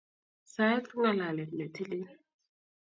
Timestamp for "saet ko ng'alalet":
0.53-1.51